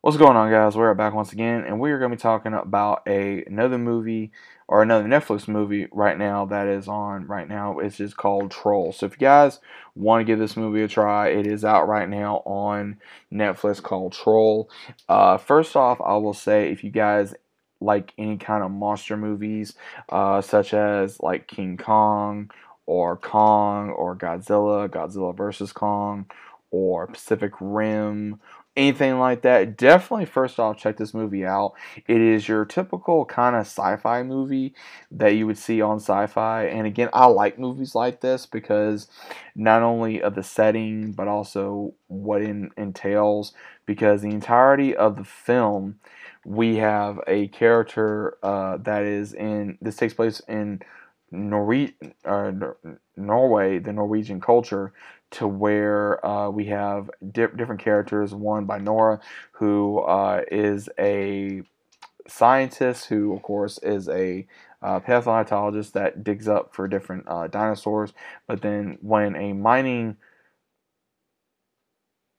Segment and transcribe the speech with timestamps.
[0.00, 0.76] What's going on, guys?
[0.76, 4.30] We're back once again, and we are going to be talking about a another movie
[4.68, 7.80] or another Netflix movie right now that is on right now.
[7.80, 8.92] It's just called Troll.
[8.92, 9.58] So if you guys
[9.96, 12.98] want to give this movie a try, it is out right now on
[13.32, 14.70] Netflix called Troll.
[15.08, 17.34] Uh, first off, I will say if you guys
[17.80, 19.74] like any kind of monster movies,
[20.10, 22.52] uh, such as like King Kong
[22.86, 26.26] or Kong or Godzilla, Godzilla vs Kong,
[26.70, 28.40] or Pacific Rim
[28.78, 31.74] anything like that, definitely first off check this movie out.
[32.06, 34.74] It is your typical kind of sci-fi movie
[35.10, 36.64] that you would see on sci-fi.
[36.66, 39.08] And again, I like movies like this because
[39.56, 43.52] not only of the setting but also what it entails
[43.84, 45.98] because the entirety of the film
[46.44, 50.80] we have a character uh, that is in this takes place in
[51.32, 52.52] Norwe- uh,
[53.16, 54.92] Norway, the Norwegian culture,
[55.32, 58.34] to where uh, we have di- different characters.
[58.34, 59.20] One by Nora,
[59.52, 61.62] who uh, is a
[62.26, 64.46] scientist, who of course is a
[64.82, 68.12] uh, paleontologist that digs up for different uh, dinosaurs.
[68.46, 70.16] But then when a mining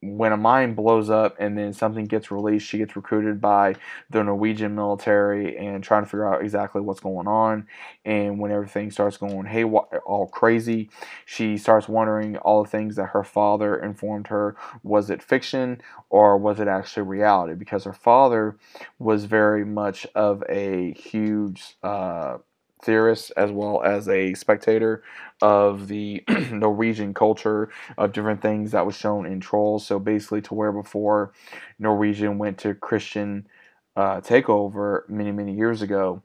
[0.01, 3.75] when a mine blows up and then something gets released, she gets recruited by
[4.09, 7.67] the Norwegian military and trying to figure out exactly what's going on.
[8.05, 10.89] And when everything starts going hey all crazy,
[11.25, 16.37] she starts wondering all the things that her father informed her was it fiction or
[16.37, 17.53] was it actually reality?
[17.55, 18.57] Because her father
[18.99, 22.37] was very much of a huge uh,
[22.81, 25.03] theorist as well as a spectator
[25.41, 29.85] of the Norwegian culture of different things that was shown in Trolls.
[29.85, 31.33] So basically, to where before
[31.77, 33.47] Norwegian went to Christian
[33.95, 36.21] uh, takeover many many years ago,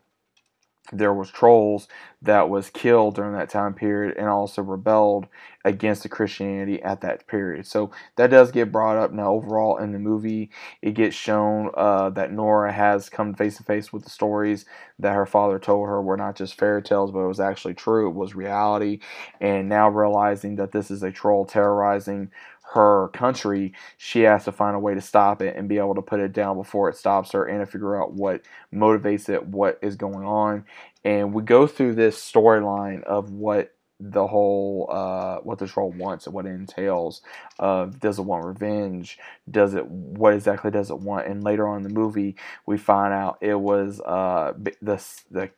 [0.94, 1.88] there was trolls
[2.22, 5.26] that was killed during that time period and also rebelled
[5.64, 7.66] against the Christianity at that period.
[7.66, 10.50] So that does get brought up now overall in the movie.
[10.82, 14.64] It gets shown uh, that Nora has come face to face with the stories
[14.98, 18.08] that her father told her were not just fairy tales, but it was actually true.
[18.08, 19.00] It was reality.
[19.40, 22.30] And now realizing that this is a troll terrorizing
[22.74, 26.02] her country, she has to find a way to stop it and be able to
[26.02, 28.42] put it down before it stops her and to figure out what
[28.74, 30.64] motivates it, what is going on.
[31.04, 33.70] And we go through this storyline of what
[34.00, 37.22] the whole uh, what the troll wants and what it entails.
[37.60, 39.18] Uh, does it want revenge?
[39.48, 41.26] Does it what exactly does it want?
[41.28, 42.34] And later on in the movie,
[42.66, 44.52] we find out it was uh,
[44.82, 45.50] the the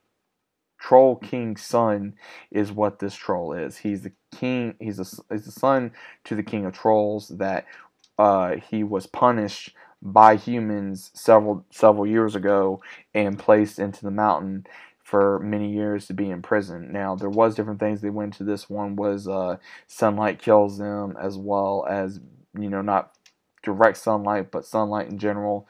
[0.78, 2.14] Troll King's son
[2.50, 3.78] is what this troll is.
[3.78, 4.74] He's the king.
[4.80, 5.92] He's a, he's the son
[6.24, 7.66] to the king of trolls that
[8.18, 12.80] uh, he was punished by humans several several years ago
[13.14, 14.66] and placed into the mountain
[15.02, 16.92] for many years to be in prison.
[16.92, 18.44] Now there was different things they went to.
[18.44, 19.56] This one was uh,
[19.86, 22.20] sunlight kills them as well as
[22.58, 23.12] you know not
[23.62, 25.68] direct sunlight but sunlight in general.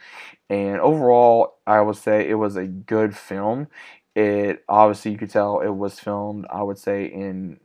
[0.51, 3.69] And overall, I would say it was a good film.
[4.17, 6.47] It obviously you could tell it was filmed.
[6.51, 7.61] I would say in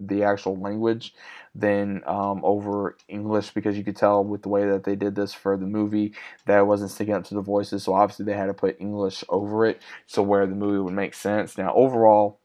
[0.00, 1.14] the actual language
[1.54, 5.32] than um, over English because you could tell with the way that they did this
[5.34, 6.14] for the movie
[6.46, 7.84] that it wasn't sticking up to the voices.
[7.84, 11.14] So obviously they had to put English over it so where the movie would make
[11.14, 11.58] sense.
[11.58, 12.40] Now overall,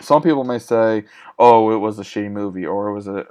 [0.00, 1.04] some people may say,
[1.38, 3.26] "Oh, it was a shitty movie," or "It was a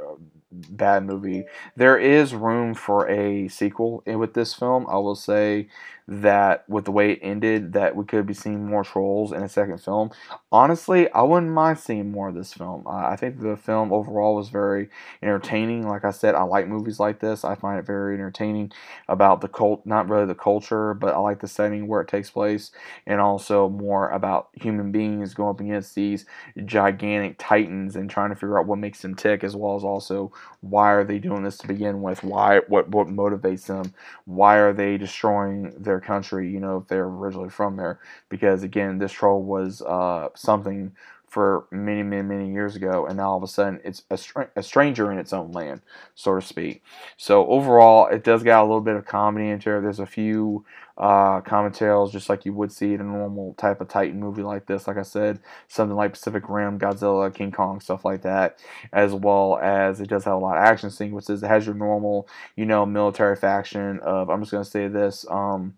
[0.70, 4.86] bad movie." There is room for a sequel with this film.
[4.90, 5.68] I will say
[6.06, 9.48] that with the way it ended, that we could be seeing more trolls in a
[9.48, 10.12] second film.
[10.52, 12.86] Honestly, I wouldn't mind seeing more of this film.
[12.86, 14.90] Uh, I think the film overall was very
[15.22, 15.88] entertaining.
[15.88, 17.46] Like I said, I like movies like this.
[17.46, 18.74] I find it very entertaining
[19.08, 22.30] about the cult, not really the culture, but I like the setting where it takes
[22.30, 22.72] place,
[23.08, 26.26] and also more about human beings going up against these
[26.66, 30.34] gigantic titans and trying to figure out what makes them tick, as well as also
[30.62, 32.24] why are they doing this to begin with?
[32.24, 33.94] Why what what motivates them?
[34.26, 38.00] Why are they destroying their country, you know, if they're originally from there.
[38.30, 40.92] Because again, this troll was uh, something
[41.34, 44.44] for many, many, many years ago, and now all of a sudden it's a, str-
[44.56, 45.82] a, stranger in its own land,
[46.14, 46.84] so to speak.
[47.18, 49.82] So overall, it does got a little bit of comedy into it.
[49.82, 50.64] There's a few
[50.96, 54.68] uh, commentaries, just like you would see in a normal type of Titan movie like
[54.68, 54.86] this.
[54.86, 58.60] Like I said, something like Pacific Rim, Godzilla, King Kong, stuff like that,
[58.92, 61.42] as well as it does have a lot of action sequences.
[61.42, 65.26] It has your normal, you know, military faction of I'm just gonna say this.
[65.32, 65.74] Um,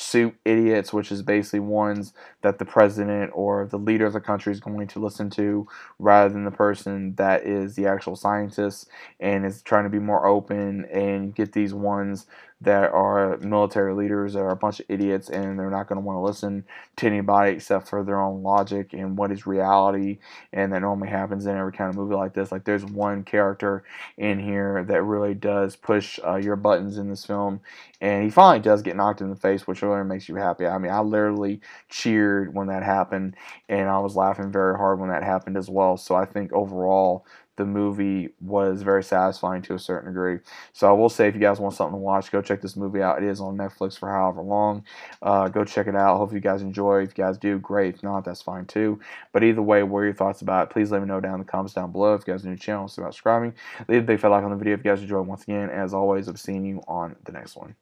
[0.00, 2.12] suit idiots, which is basically ones
[2.42, 5.66] that the president or the leader of the country is going to listen to
[5.98, 10.26] rather than the person that is the actual scientist and is trying to be more
[10.26, 12.26] open and get these ones
[12.60, 16.04] that are military leaders that are a bunch of idiots and they're not going to
[16.04, 16.64] want to listen
[16.96, 20.18] to anybody except for their own logic and what is reality
[20.52, 22.50] and that normally happens in every kind of movie like this.
[22.50, 23.84] Like there's one character
[24.16, 27.60] in here that really does push uh, your buttons in this film
[28.00, 30.66] and he finally does get knocked in the face which really makes you happy.
[30.66, 33.36] I mean i literally cheered when that happened
[33.68, 35.96] and i was laughing very hard when that happened as well.
[35.96, 37.24] So i think overall
[37.58, 40.38] the movie was very satisfying to a certain degree.
[40.72, 43.02] So I will say, if you guys want something to watch, go check this movie
[43.02, 43.22] out.
[43.22, 44.84] It is on Netflix for however long.
[45.20, 46.16] Uh, go check it out.
[46.16, 47.02] Hope you guys enjoy.
[47.02, 47.96] If you guys do, great.
[47.96, 49.00] If not, that's fine too.
[49.32, 50.72] But either way, what are your thoughts about it?
[50.72, 52.14] Please let me know down in the comments down below.
[52.14, 53.54] If you guys are new to the channel, so subscribing.
[53.88, 55.26] Leave a big fat like on the video if you guys enjoyed.
[55.26, 57.74] Once again, as always, I'll be seeing you on the next one.